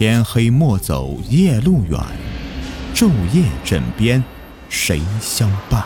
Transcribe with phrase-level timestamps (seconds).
[0.00, 2.00] 天黑莫走夜路远，
[2.94, 4.24] 昼夜枕边
[4.70, 5.84] 谁相伴？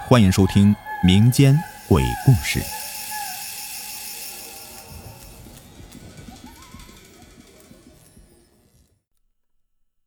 [0.00, 1.56] 欢迎收听民间
[1.88, 2.60] 鬼故事。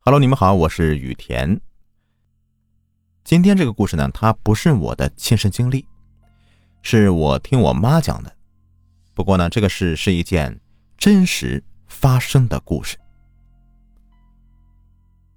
[0.02, 1.62] Hello，你们好，我是雨田。
[3.24, 5.86] 今天这个故事呢，它不是我的亲身经历，
[6.82, 8.36] 是我听我妈讲的。
[9.14, 10.60] 不过呢，这个事是一件
[10.98, 12.98] 真实发生的故事。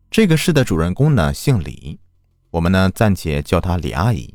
[0.09, 1.99] 这个事的主人公呢姓李，
[2.51, 4.33] 我们呢暂且叫她李阿姨。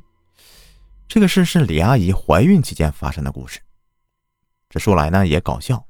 [1.07, 3.61] 这个事是李阿姨怀孕期间发生的故事。
[4.67, 5.87] 这说来呢也搞笑。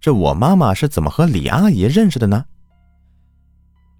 [0.00, 2.44] 这我妈妈是怎么和李阿姨认识的呢？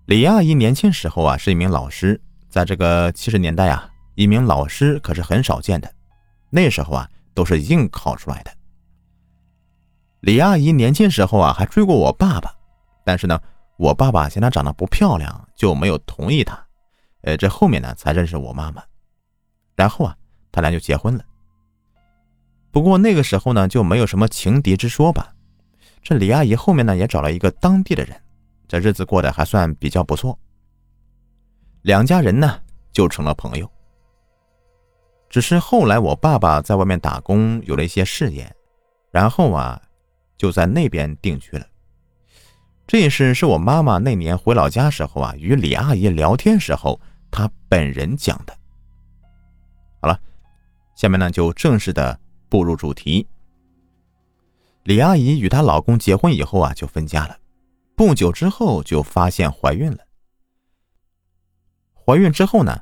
[0.07, 5.95] 李阿姨年轻时候啊是一名老师，在这个七十年代啊，一名老师可是很少见的。
[6.51, 7.09] 那时候啊。
[7.33, 8.51] 都是硬考出来的。
[10.21, 12.55] 李阿姨年轻时候啊，还追过我爸爸，
[13.05, 13.41] 但是呢，
[13.79, 16.63] 我爸爸嫌她长得不漂亮，就没有同意她。
[17.23, 18.83] 呃，这后面呢，才认识我妈妈，
[19.77, 20.17] 然后啊，
[20.53, 21.25] 他俩就结婚了。
[22.71, 25.33] 不过那个时候呢，就没有什么情敌之说吧。
[26.03, 28.19] 这李阿姨后面呢，也找了一个当地的人，
[28.69, 30.39] 这日子过得还算比较不错。
[31.83, 32.61] 两家人呢，
[32.93, 33.71] 就成了朋友。
[35.29, 38.51] 只是后来我爸爸在外面打工，有了一些事业，
[39.11, 39.81] 然后啊，
[40.41, 41.67] 就在那边定居了。
[42.87, 46.99] 这事是我妈妈那年回老家时候啊，与李阿姨聊天时候，
[47.31, 48.57] 她本人讲的。
[50.01, 50.19] 好了，
[50.97, 52.19] 下面呢就正式的
[52.49, 53.29] 步入主题。
[54.85, 57.37] 李阿姨与她老公结婚以后啊，就分家了，
[57.95, 59.99] 不久之后就发现怀孕了。
[61.93, 62.81] 怀孕之后呢，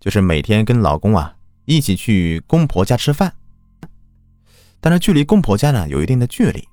[0.00, 1.34] 就是每天跟老公啊。
[1.66, 3.34] 一起去公婆家吃饭，
[4.80, 6.64] 但是距离公婆家呢有一定的距离。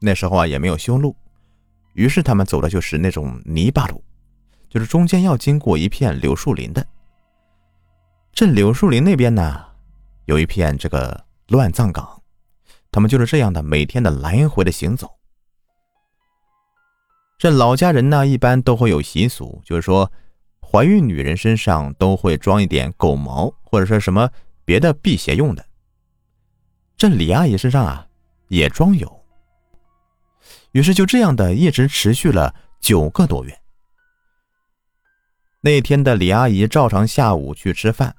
[0.00, 1.14] 那时候啊也没有修路，
[1.94, 4.02] 于是他们走的就是那种泥巴路，
[4.68, 6.86] 就是中间要经过一片柳树林的。
[8.32, 9.64] 这柳树林那边呢
[10.26, 12.22] 有一片这个乱葬岗，
[12.90, 15.10] 他们就是这样的每天的来回的行走。
[17.38, 20.10] 这老家人呢一般都会有习俗，就是说。
[20.70, 24.28] 怀孕女人身上都会装一点狗毛，或者说什么
[24.66, 25.64] 别的辟邪用的。
[26.94, 28.06] 这李阿姨身上啊
[28.48, 29.17] 也装有。
[30.78, 33.60] 于是就这样的一直持续了九个多月。
[35.60, 38.14] 那天的李阿姨照常下午去吃饭。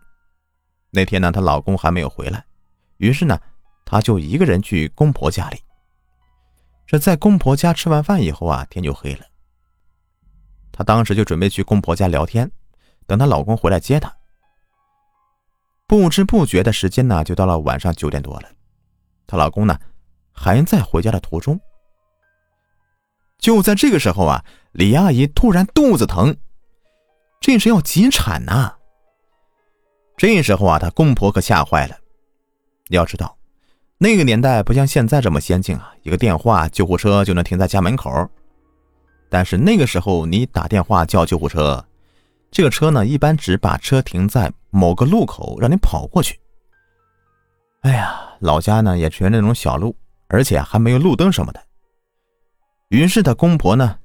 [0.90, 2.44] 那天呢，她老公还没有回来，
[2.98, 3.40] 于是呢，
[3.86, 5.58] 她就一个人去公婆家里。
[6.86, 9.22] 这在公婆家吃完饭以后啊，天就黑了。
[10.70, 12.52] 她当时就准备去公婆家聊天，
[13.08, 14.14] 等她老公回来接她。
[15.88, 18.50] 不知不觉的时间呢，就到了晚上九点多了。
[19.26, 19.80] 她老公呢，
[20.34, 21.58] 还在回家的途中。
[23.40, 26.36] 就在这个时候啊，李阿姨突然肚子疼，
[27.40, 28.76] 这是要急产呐。
[30.18, 31.96] 这时候啊，她公婆可吓坏了。
[32.90, 33.38] 要知道，
[33.98, 38.12] 那个年代不像现在这么先进啊，一个电话，救护车就能停在家门口。
[39.30, 41.86] 但是那个时候，你打电话叫救护车，
[42.52, 46.38] 这个车呢，一般只把车停在某个路口，让你跑过去。
[47.82, 49.96] 哎呀，老家呢也全是那种小路，
[50.28, 51.64] 而且还没有路灯什么的。
[52.90, 53.98] 于是他公婆呢，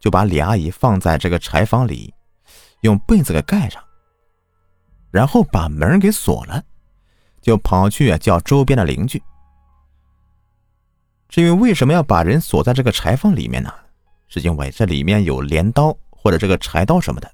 [0.00, 2.12] 就把李阿姨放在这个柴房里，
[2.82, 3.82] 用被子给盖上，
[5.10, 6.62] 然后把门给锁了，
[7.40, 9.22] 就跑去叫周边的邻居。
[11.28, 13.72] 至于为什么要把人锁在这个柴房里面呢？
[14.28, 17.30] 是因为这里面有镰刀或者这个柴刀什么的，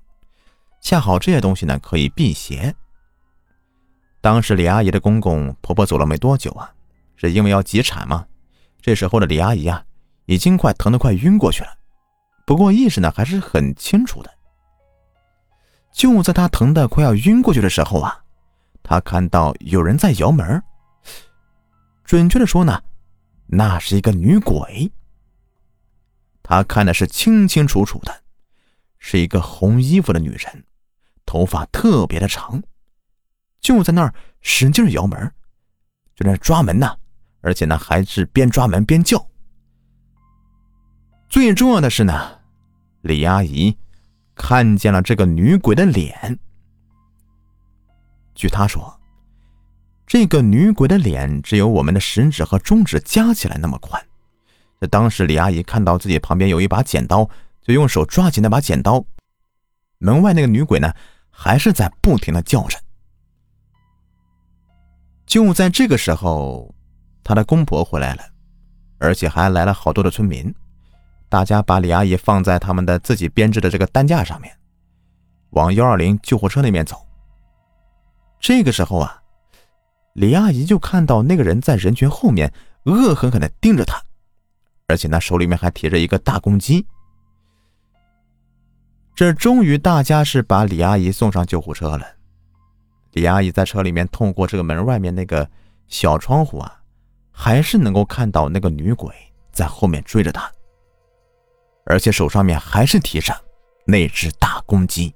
[0.82, 2.74] 恰好这些东西呢可以辟邪。
[4.20, 6.70] 当时李阿姨的公公婆婆走了没多久啊，
[7.16, 8.26] 是因为要急产嘛。
[8.80, 9.84] 这时候的李阿姨啊，
[10.28, 11.70] 已经快疼得快晕过去了，
[12.46, 14.30] 不过意识呢还是很清楚的。
[15.90, 18.22] 就在他疼得快要晕过去的时候啊，
[18.82, 20.62] 他看到有人在摇门，
[22.04, 22.78] 准确的说呢，
[23.46, 24.92] 那是一个女鬼。
[26.42, 28.14] 他看的是清清楚楚的，
[28.98, 30.62] 是一个红衣服的女人，
[31.24, 32.62] 头发特别的长，
[33.62, 35.18] 就在那儿使劲摇门，
[36.14, 36.98] 就在那抓门呢，
[37.40, 39.26] 而且呢还是边抓门边叫。
[41.28, 42.38] 最重要的是呢，
[43.02, 43.76] 李阿姨
[44.34, 46.38] 看见了这个女鬼的脸。
[48.34, 48.98] 据她说，
[50.06, 54.02] 这个女鬼的脸只有我们的食指和中指加起来那么宽。
[54.80, 57.28] 这当时，李阿姨看到自己旁边有一把剪刀，
[57.60, 59.04] 就用手抓起那把剪刀。
[59.98, 60.94] 门外那个女鬼呢，
[61.30, 62.78] 还是在不停的叫着。
[65.26, 66.74] 就在这个时候，
[67.22, 68.22] 她的公婆回来了，
[68.98, 70.54] 而且还来了好多的村民。
[71.28, 74.56] 大家把李阿姨放在他们的自己编制的这个担架上面，
[75.50, 76.96] 往幺二零救护车那边走。
[78.40, 79.22] 这个时候啊，
[80.14, 82.52] 李阿姨就看到那个人在人群后面
[82.84, 84.00] 恶狠狠地盯着她，
[84.86, 86.86] 而且呢手里面还提着一个大公鸡。
[89.14, 92.06] 这终于，大家是把李阿姨送上救护车了。
[93.12, 95.50] 李阿姨在车里面，透过这个门外面那个
[95.88, 96.80] 小窗户啊，
[97.32, 99.12] 还是能够看到那个女鬼
[99.50, 100.48] 在后面追着她。
[101.88, 103.34] 而且手上面还是提着
[103.86, 105.14] 那只大公鸡。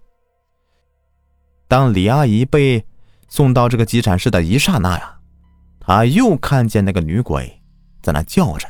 [1.69, 2.83] 当李阿姨被
[3.29, 5.19] 送到这个急产室的一刹那呀，
[5.79, 7.63] 她又看见那个女鬼
[8.03, 8.67] 在那叫着，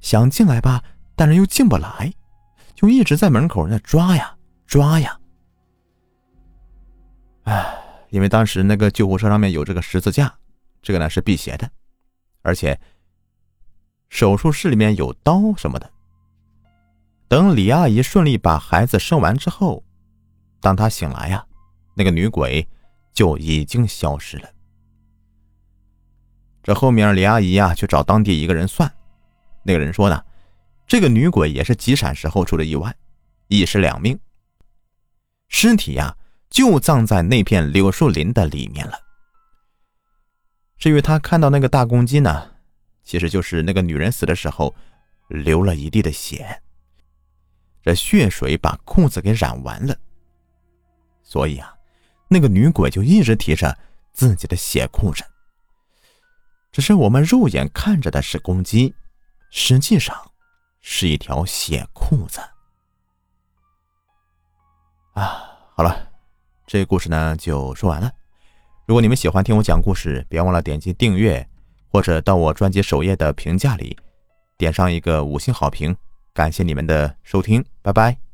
[0.00, 0.84] 想进来吧，
[1.16, 2.12] 但是又进不来，
[2.74, 4.36] 就一直在门口那抓呀
[4.66, 5.18] 抓呀。
[7.44, 7.74] 哎，
[8.10, 10.34] 因为当时那个救护车上面有这个十字架，
[10.82, 11.70] 这个呢是辟邪的，
[12.42, 12.78] 而且
[14.10, 15.91] 手术室里面有刀什么的。
[17.32, 19.82] 等李阿姨顺利把孩子生完之后，
[20.60, 21.42] 当她醒来呀，
[21.94, 22.68] 那个女鬼
[23.14, 24.50] 就已经消失了。
[26.62, 28.92] 这后面李阿姨呀去找当地一个人算，
[29.62, 30.22] 那个人说呢，
[30.86, 32.94] 这个女鬼也是急产时候出的意外，
[33.48, 34.20] 一尸两命，
[35.48, 36.14] 尸体呀
[36.50, 38.92] 就葬在那片柳树林的里面了。
[40.76, 42.50] 至于他看到那个大公鸡呢，
[43.02, 44.74] 其实就是那个女人死的时候
[45.28, 46.60] 流了一地的血。
[47.82, 49.96] 这血水把裤子给染完了，
[51.22, 51.74] 所以啊，
[52.28, 53.76] 那个女鬼就一直提着
[54.12, 55.24] 自己的血裤子。
[56.70, 58.94] 只是我们肉眼看着的是公鸡，
[59.50, 60.16] 实际上
[60.80, 62.40] 是一条血裤子。
[65.14, 65.42] 啊，
[65.74, 66.10] 好了，
[66.66, 68.10] 这故事呢就说完了。
[68.86, 71.46] 如果你们喜欢听我讲故事，别忘了点击订阅，
[71.88, 73.98] 或者到我专辑首页的评价里
[74.56, 75.96] 点上一个五星好评。
[76.34, 78.31] 感谢你们的收听，拜拜。